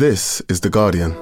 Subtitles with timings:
[0.00, 1.12] This is The Guardian.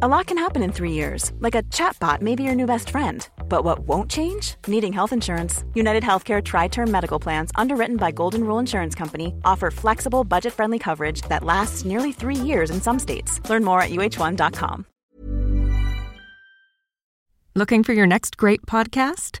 [0.00, 2.88] A lot can happen in three years, like a chatbot may be your new best
[2.88, 3.28] friend.
[3.50, 4.54] But what won't change?
[4.66, 5.62] Needing health insurance.
[5.74, 10.54] United Healthcare Tri Term Medical Plans, underwritten by Golden Rule Insurance Company, offer flexible, budget
[10.54, 13.46] friendly coverage that lasts nearly three years in some states.
[13.50, 14.86] Learn more at uh1.com.
[17.54, 19.40] Looking for your next great podcast?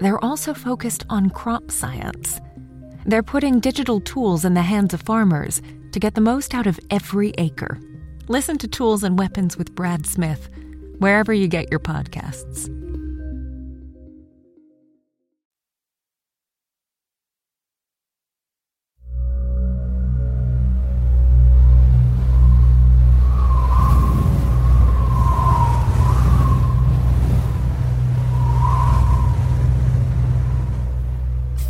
[0.00, 2.40] they're also focused on crop science.
[3.06, 5.60] They're putting digital tools in the hands of farmers
[5.92, 7.78] to get the most out of every acre.
[8.28, 10.48] Listen to Tools and Weapons with Brad Smith,
[10.98, 12.83] wherever you get your podcasts.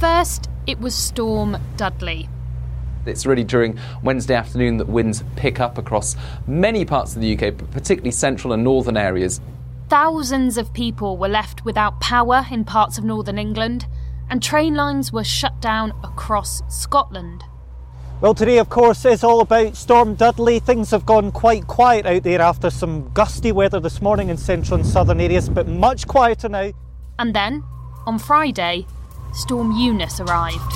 [0.04, 2.28] First, it was Storm Dudley.
[3.06, 6.14] It's really during Wednesday afternoon that winds pick up across
[6.46, 9.40] many parts of the UK, but particularly central and northern areas.
[9.88, 13.86] Thousands of people were left without power in parts of northern England,
[14.28, 17.42] and train lines were shut down across Scotland.
[18.20, 20.58] Well, today, of course, is all about Storm Dudley.
[20.58, 24.78] Things have gone quite quiet out there after some gusty weather this morning in central
[24.78, 26.72] and southern areas, but much quieter now.
[27.18, 27.64] And then,
[28.06, 28.84] on Friday,
[29.34, 30.72] Storm Eunice arrived.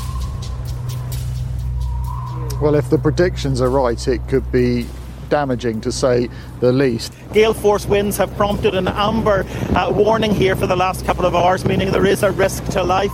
[2.60, 4.86] Well, if the predictions are right, it could be
[5.28, 6.28] damaging to say
[6.60, 7.12] the least.
[7.32, 11.34] Gale force winds have prompted an amber uh, warning here for the last couple of
[11.34, 13.12] hours, meaning there is a risk to life.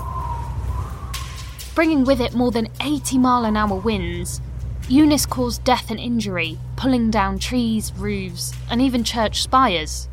[1.74, 4.40] Bringing with it more than 80 mile an hour winds,
[4.88, 10.08] Eunice caused death and injury, pulling down trees, roofs, and even church spires.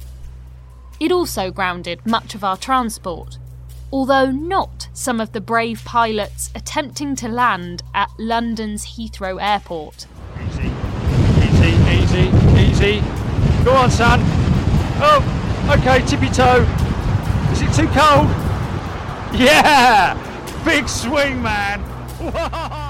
[0.99, 3.37] It also grounded much of our transport,
[3.91, 10.07] although not some of the brave pilots attempting to land at London's Heathrow Airport.
[10.47, 10.71] Easy,
[11.43, 12.29] easy,
[12.59, 13.01] easy, easy.
[13.63, 14.19] Go on, son.
[15.03, 16.65] Oh, okay, tippy toe.
[17.51, 18.27] Is it too cold?
[19.33, 20.15] Yeah!
[20.63, 21.81] Big swing, man!
[22.19, 22.77] Whoa!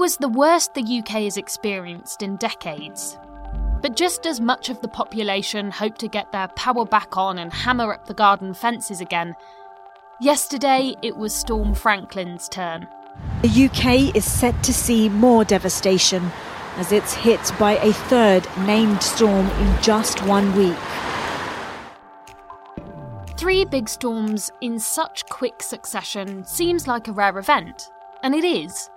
[0.00, 3.18] was the worst the UK has experienced in decades.
[3.82, 7.52] But just as much of the population hoped to get their power back on and
[7.52, 9.36] hammer up the garden fences again,
[10.18, 12.88] yesterday it was Storm Franklin's turn.
[13.42, 16.30] The UK is set to see more devastation
[16.76, 20.78] as it's hit by a third named storm in just one week.
[23.36, 27.90] Three big storms in such quick succession seems like a rare event,
[28.22, 28.88] and it is.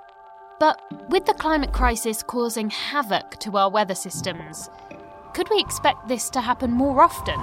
[0.59, 4.69] But with the climate crisis causing havoc to our weather systems,
[5.34, 7.40] could we expect this to happen more often?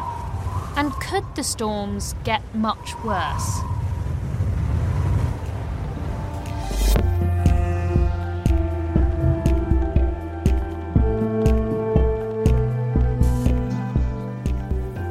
[0.77, 3.61] And could the storms get much worse?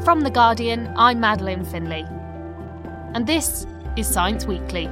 [0.05, 2.05] From The Guardian, I'm Madeleine Finlay.
[3.13, 4.89] And this is Science Weekly.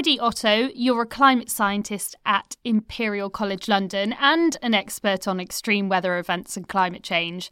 [0.00, 5.90] Freddie Otto, you're a climate scientist at Imperial College London and an expert on extreme
[5.90, 7.50] weather events and climate change.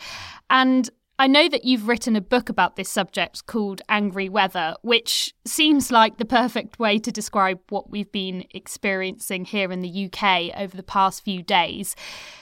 [0.49, 0.89] And
[1.19, 5.93] I know that you've written a book about this subject called Angry Weather, which seems
[5.93, 10.75] like the perfect way to describe what we've been experiencing here in the UK over
[10.75, 11.95] the past few days.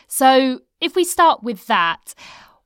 [0.07, 2.15] So, if we start with that,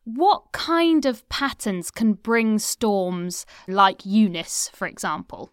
[0.04, 5.50] what kind of patterns can bring storms like Eunice, for example?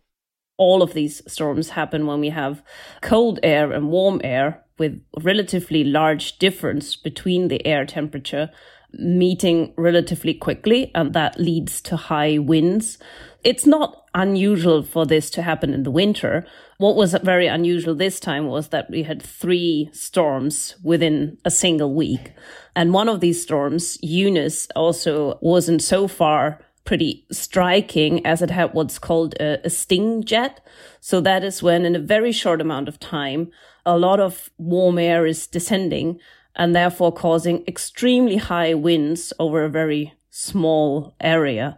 [0.57, 2.63] All of these storms happen when we have
[3.01, 8.49] cold air and warm air with relatively large difference between the air temperature
[8.93, 12.97] meeting relatively quickly and that leads to high winds.
[13.43, 16.45] It's not unusual for this to happen in the winter.
[16.77, 21.93] What was very unusual this time was that we had three storms within a single
[21.93, 22.33] week.
[22.75, 28.73] And one of these storms, Eunice, also wasn't so far pretty striking as it had
[28.73, 30.65] what's called a, a sting jet.
[31.01, 33.51] So that is when in a very short amount of time,
[33.85, 36.17] a lot of warm air is descending
[36.55, 41.77] and therefore causing extremely high winds over a very small area,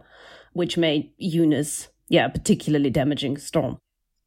[0.52, 3.78] which made Eunice, yeah, particularly damaging storm.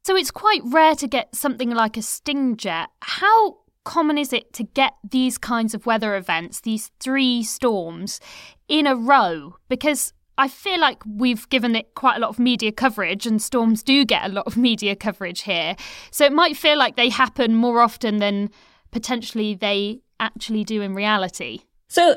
[0.04, 2.90] So it's quite rare to get something like a sting jet.
[3.00, 8.20] How common is it to get these kinds of weather events, these three storms,
[8.68, 9.56] in a row?
[9.70, 13.82] Because I feel like we've given it quite a lot of media coverage, and storms
[13.82, 15.76] do get a lot of media coverage here.
[16.10, 18.50] So it might feel like they happen more often than
[18.90, 21.60] potentially they actually do in reality.
[21.88, 22.16] So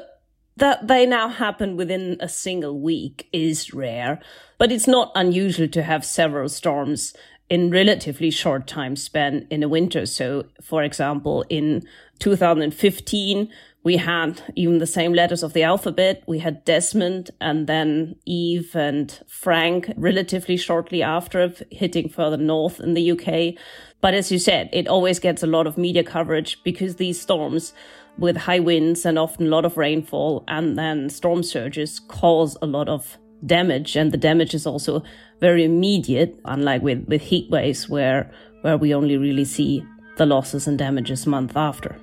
[0.57, 4.19] that they now happen within a single week is rare,
[4.57, 7.13] but it's not unusual to have several storms
[7.49, 10.05] in relatively short time span in a winter.
[10.05, 11.83] So, for example, in
[12.19, 13.49] 2015,
[13.87, 16.21] we had even the same letters of the alphabet.
[16.27, 22.95] We had Desmond and then Eve and Frank relatively shortly after hitting further north in
[22.95, 23.53] the UK.
[24.01, 27.71] But as you said, it always gets a lot of media coverage because these storms
[28.17, 32.65] with high winds and often a lot of rainfall and then storm surges cause a
[32.65, 35.01] lot of damage and the damage is also
[35.39, 38.29] very immediate unlike with, with heat waves where
[38.63, 39.81] where we only really see
[40.17, 41.95] the losses and damages month after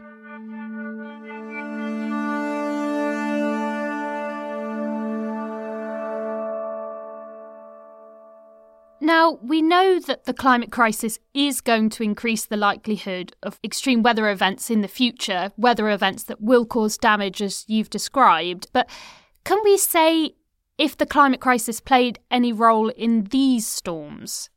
[9.05, 14.03] Now, we know that the climate crisis is going to increase the likelihood of extreme
[14.03, 18.69] weather events in the future, weather events that will cause damage as you've described.
[18.73, 18.89] But
[19.45, 20.37] can we say
[20.79, 24.49] if the climate crisis played any role in these storms?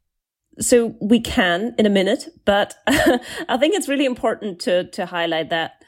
[0.60, 5.50] So we can in a minute, but I think it's really important to, to highlight
[5.50, 5.84] that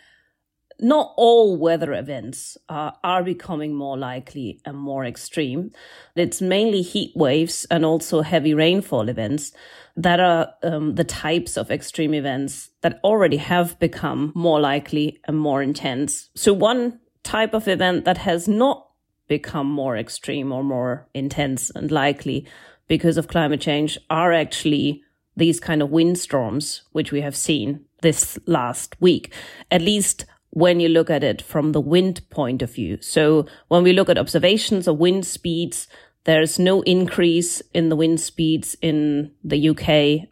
[0.79, 5.71] not all weather events uh, are becoming more likely and more extreme.
[6.15, 9.51] It's mainly heat waves and also heavy rainfall events
[9.95, 15.37] that are um, the types of extreme events that already have become more likely and
[15.37, 16.29] more intense.
[16.35, 18.87] So one type of event that has not
[19.27, 22.47] become more extreme or more intense and likely
[22.87, 25.03] because of climate change are actually
[25.35, 29.33] these kind of windstorms, which we have seen this last week,
[29.71, 32.97] at least when you look at it from the wind point of view.
[33.01, 35.87] So when we look at observations of wind speeds,
[36.23, 40.27] there's no increase in the wind speeds in the UK.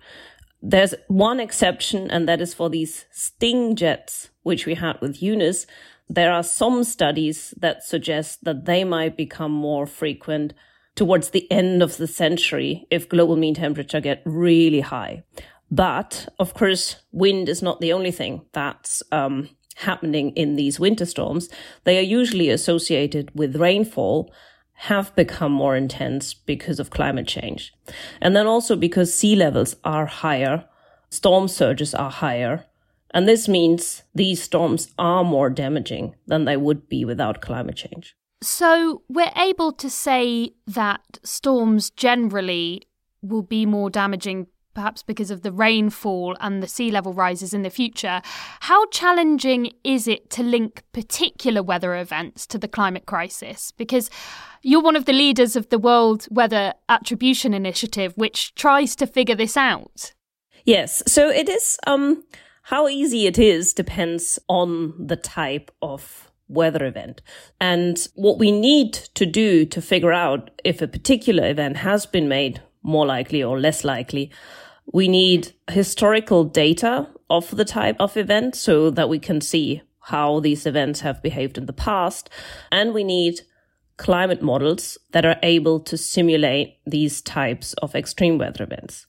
[0.61, 5.67] There's one exception, and that is for these sting jets, which we had with Eunice,
[6.09, 10.53] there are some studies that suggest that they might become more frequent
[10.95, 15.23] towards the end of the century if global mean temperature get really high.
[15.69, 21.05] But of course, wind is not the only thing that's um, happening in these winter
[21.05, 21.49] storms.
[21.83, 24.33] They are usually associated with rainfall,
[24.73, 27.73] have become more intense because of climate change.
[28.21, 30.65] And then also because sea levels are higher,
[31.09, 32.65] storm surges are higher,
[33.11, 38.15] and this means these storms are more damaging than they would be without climate change.
[38.41, 42.83] So we're able to say that storms generally
[43.21, 44.47] will be more damaging
[44.77, 48.21] perhaps because of the rainfall and the sea level rises in the future.
[48.59, 53.71] How challenging is it to link particular weather events to the climate crisis?
[53.71, 54.11] Because
[54.61, 59.33] you're one of the leaders of the World Weather Attribution Initiative, which tries to figure
[59.33, 60.13] this out.
[60.63, 61.79] Yes, so it is.
[61.87, 62.23] Um,
[62.61, 67.23] how easy it is depends on the type of weather event.
[67.59, 72.27] And what we need to do to figure out if a particular event has been
[72.27, 74.31] made more likely or less likely,
[74.93, 80.39] we need historical data of the type of event so that we can see how
[80.39, 82.29] these events have behaved in the past.
[82.71, 83.41] And we need
[83.97, 89.05] climate models that are able to simulate these types of extreme weather events.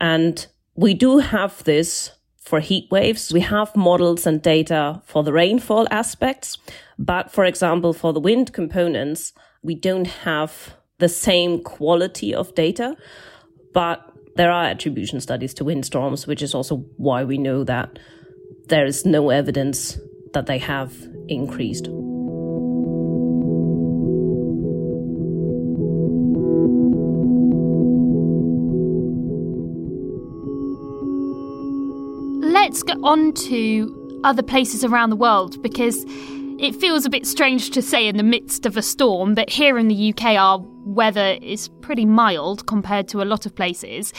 [0.00, 3.32] And we do have this for heat waves.
[3.32, 6.58] We have models and data for the rainfall aspects.
[6.98, 12.96] But for example, for the wind components, we don't have the same quality of data.
[13.72, 17.98] But there are attribution studies to windstorms, which is also why we know that
[18.66, 19.98] there is no evidence
[20.32, 20.92] that they have
[21.28, 21.88] increased.
[32.64, 36.04] let's get on to other places around the world because
[36.58, 39.78] it feels a bit strange to say in the midst of a storm, but here
[39.78, 44.12] in the UK, our weather is pretty mild compared to a lot of places.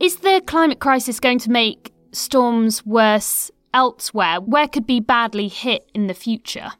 [0.00, 4.40] Is the climate crisis going to make storms worse elsewhere?
[4.40, 6.72] Where could be badly hit in the future?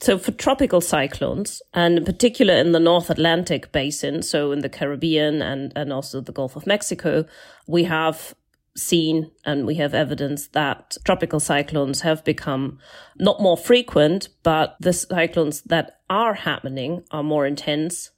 [0.00, 4.68] So for tropical cyclones, and in particular in the North Atlantic basin, so in the
[4.68, 7.24] Caribbean and, and also the Gulf of Mexico,
[7.68, 8.34] we have
[8.76, 12.78] seen and we have evidence that tropical cyclones have become
[13.18, 18.10] not more frequent, but the cyclones that are happening are more intense.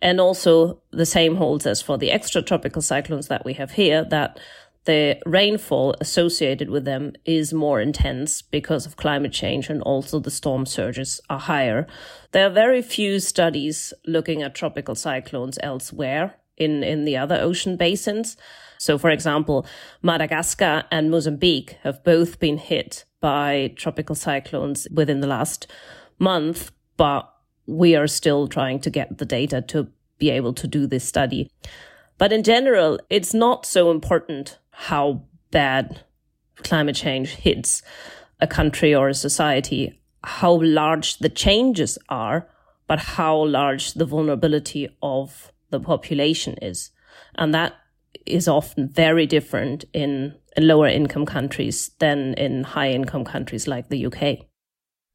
[0.00, 4.40] And also the same holds as for the extratropical cyclones that we have here, that
[4.84, 10.30] the rainfall associated with them is more intense because of climate change and also the
[10.30, 11.86] storm surges are higher.
[12.32, 17.76] There are very few studies looking at tropical cyclones elsewhere in, in the other ocean
[17.76, 18.36] basins.
[18.78, 19.66] So, for example,
[20.00, 25.66] Madagascar and Mozambique have both been hit by tropical cyclones within the last
[26.18, 27.31] month, but
[27.66, 29.88] we are still trying to get the data to
[30.18, 31.50] be able to do this study.
[32.18, 36.04] But in general, it's not so important how bad
[36.56, 37.82] climate change hits
[38.40, 42.48] a country or a society, how large the changes are,
[42.86, 46.90] but how large the vulnerability of the population is.
[47.36, 47.74] And that
[48.26, 54.06] is often very different in, lower income countries than in high income countries like the
[54.06, 54.46] UK.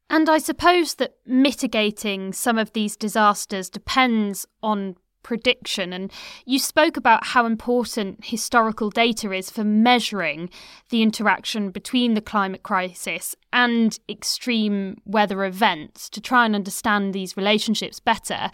[0.09, 4.95] And I suppose that mitigating some of these disasters depends on
[5.27, 5.91] prediction.
[5.91, 6.09] And
[6.45, 10.49] you spoke about how important historical data is for measuring
[10.89, 17.35] the interaction between the climate crisis and extreme weather events to try and understand these
[17.35, 18.49] relationships better.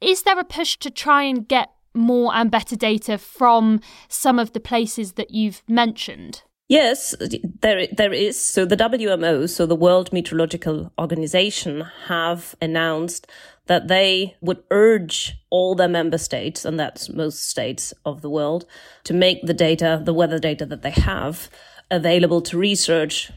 [0.00, 4.54] Is there a push to try and get more and better data from some of
[4.54, 6.42] the places that you've mentioned?
[6.68, 7.14] Yes,
[7.60, 8.40] there there is.
[8.40, 13.28] So the WMO, so the World Meteorological Organization, have announced
[13.66, 18.66] that they would urge all their member states, and that's most states of the world,
[19.04, 21.48] to make the data, the weather data that they have,
[21.90, 23.30] available to research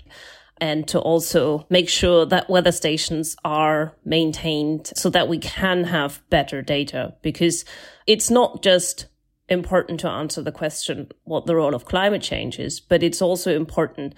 [0.61, 6.21] and to also make sure that weather stations are maintained so that we can have
[6.29, 7.63] better data because
[8.07, 9.05] it's not just
[9.49, 13.55] important to answer the question what the role of climate change is, but it's also
[13.55, 14.15] important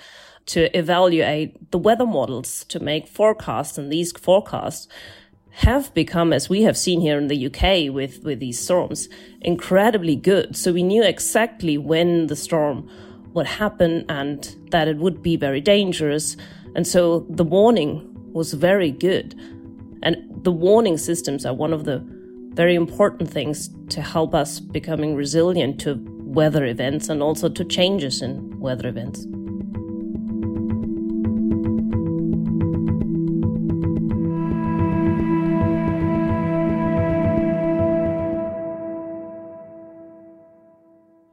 [0.47, 4.87] to evaluate the weather models to make forecasts and these forecasts
[5.51, 9.09] have become, as we have seen here in the UK with, with these storms,
[9.41, 10.55] incredibly good.
[10.55, 12.89] So we knew exactly when the storm
[13.33, 16.37] would happen and that it would be very dangerous.
[16.75, 19.35] And so the warning was very good.
[20.03, 21.99] And the warning systems are one of the
[22.53, 28.21] very important things to help us becoming resilient to weather events and also to changes
[28.21, 29.25] in weather events.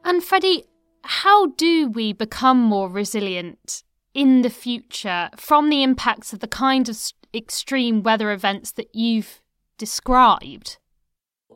[0.04, 0.64] And Freddie,
[1.02, 3.82] how do we become more resilient
[4.14, 6.98] in the future from the impacts of the kind of
[7.34, 9.42] extreme weather events that you've
[9.78, 10.78] described?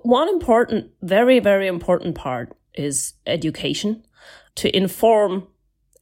[0.02, 4.04] One important, very, very important part is education
[4.56, 5.46] to inform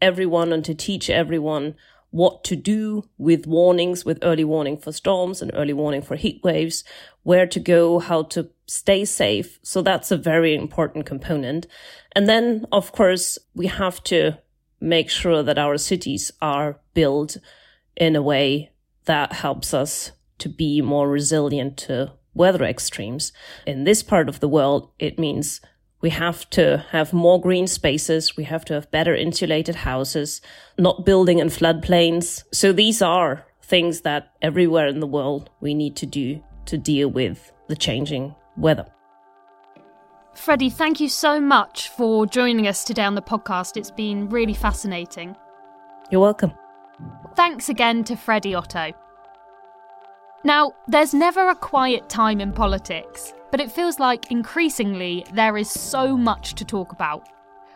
[0.00, 1.74] everyone and to teach everyone
[2.08, 6.40] what to do with warnings, with early warning for storms and early warning for heat
[6.42, 6.82] waves,
[7.24, 9.60] where to go, how to stay safe.
[9.62, 11.66] So that's a very important component.
[12.12, 14.38] And then, of course, we have to
[14.80, 17.36] make sure that our cities are built
[17.96, 18.72] in a way
[19.04, 23.32] that helps us to be more resilient to weather extremes.
[23.66, 25.60] In this part of the world, it means
[26.00, 28.36] we have to have more green spaces.
[28.36, 30.40] We have to have better insulated houses,
[30.78, 32.44] not building in floodplains.
[32.52, 37.08] So these are things that everywhere in the world we need to do to deal
[37.08, 38.86] with the changing weather.
[40.34, 43.76] Freddie, thank you so much for joining us today on the podcast.
[43.76, 45.36] It's been really fascinating.
[46.10, 46.52] You're welcome.
[47.34, 48.92] Thanks again to Freddie Otto.
[50.42, 55.68] Now, there's never a quiet time in politics, but it feels like increasingly there is
[55.70, 57.28] so much to talk about,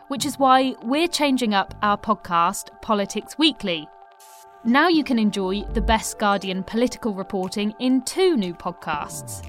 [0.07, 3.87] which is why we're changing up our podcast, Politics Weekly.
[4.63, 9.47] Now you can enjoy the best Guardian political reporting in two new podcasts.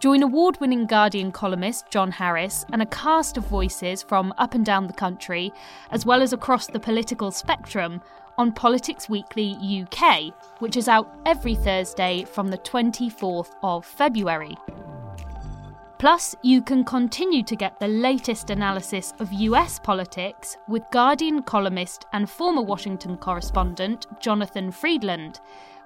[0.00, 4.64] Join award winning Guardian columnist John Harris and a cast of voices from up and
[4.64, 5.52] down the country,
[5.90, 8.00] as well as across the political spectrum,
[8.38, 14.56] on Politics Weekly UK, which is out every Thursday from the 24th of February.
[15.98, 22.06] Plus, you can continue to get the latest analysis of US politics with Guardian columnist
[22.14, 25.40] and former Washington correspondent Jonathan Freedland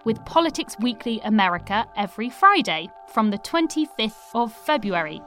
[0.05, 5.21] with Politics Weekly America every Friday from the 25th of February.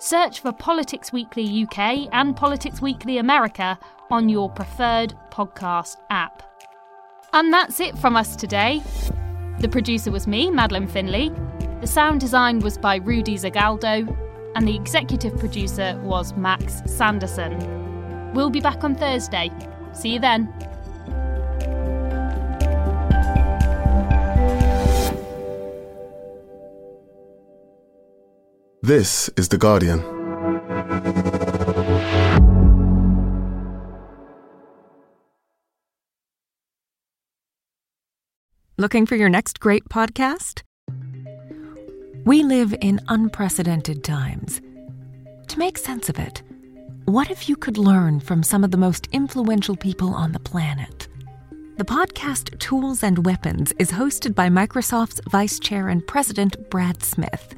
[0.00, 3.76] Search for Politics Weekly UK and Politics Weekly America
[4.12, 6.40] on your preferred podcast app.
[7.32, 8.80] And that's it from us today.
[9.58, 11.30] The producer was me, Madeleine Finlay.
[11.80, 14.06] The sound design was by Rudi Zygadlo,
[14.54, 18.32] and the executive producer was Max Sanderson.
[18.34, 19.50] We'll be back on Thursday.
[19.94, 20.52] See you then.
[28.82, 29.98] This is The Guardian.
[38.76, 40.62] Looking for your next great podcast?
[42.24, 44.60] We live in unprecedented times.
[45.48, 46.44] To make sense of it,
[47.06, 51.08] what if you could learn from some of the most influential people on the planet?
[51.78, 57.56] The podcast Tools and Weapons is hosted by Microsoft's Vice Chair and President Brad Smith.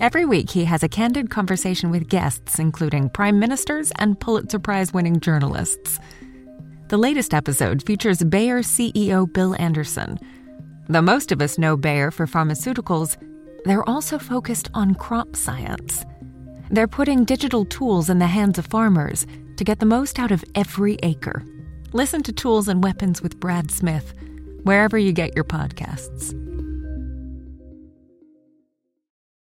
[0.00, 4.92] Every week, he has a candid conversation with guests, including prime ministers and Pulitzer Prize
[4.92, 5.98] winning journalists.
[6.86, 10.20] The latest episode features Bayer CEO Bill Anderson.
[10.88, 13.16] Though most of us know Bayer for pharmaceuticals,
[13.64, 16.04] they're also focused on crop science.
[16.70, 19.26] They're putting digital tools in the hands of farmers
[19.56, 21.44] to get the most out of every acre.
[21.92, 24.14] Listen to Tools and Weapons with Brad Smith,
[24.62, 26.47] wherever you get your podcasts.